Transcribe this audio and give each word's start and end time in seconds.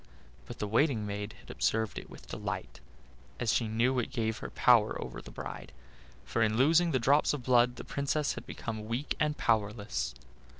But 0.47 0.57
the 0.57 0.67
waiting 0.67 1.05
maid 1.05 1.33
had 1.41 1.51
observed 1.51 1.99
it 1.99 2.09
with 2.09 2.25
delight, 2.27 2.79
as 3.39 3.53
she 3.53 3.67
knew 3.67 3.99
it 3.99 4.09
gave 4.09 4.39
her 4.39 4.49
power 4.49 4.99
over 4.99 5.21
the 5.21 5.29
bride, 5.29 5.71
for 6.25 6.41
in 6.41 6.57
losing 6.57 6.89
the 6.89 6.97
drops 6.97 7.33
of 7.35 7.43
blood 7.43 7.75
the 7.75 7.83
Princess 7.83 8.33
had 8.33 8.47
become 8.47 8.87
weak 8.87 9.15
and 9.19 9.37
powerless. 9.37 10.15